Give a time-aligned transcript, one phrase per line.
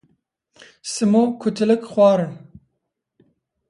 [0.91, 2.33] Simo kutilik xwarin